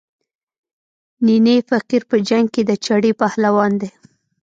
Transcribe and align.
نینی 1.25 1.57
فقیر 1.69 2.01
په 2.09 2.17
جنګ 2.29 2.45
کې 2.53 2.61
د 2.65 2.71
چړې 2.85 3.11
پهلوان 3.21 3.71
دی. 3.81 3.89